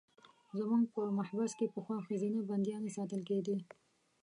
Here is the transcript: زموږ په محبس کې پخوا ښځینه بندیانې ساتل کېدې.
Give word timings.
زموږ 0.57 0.83
په 0.95 1.01
محبس 1.17 1.51
کې 1.59 1.71
پخوا 1.73 1.97
ښځینه 2.07 2.39
بندیانې 2.49 2.95
ساتل 2.97 3.21
کېدې. 3.29 3.57